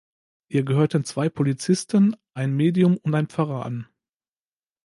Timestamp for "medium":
2.57-2.97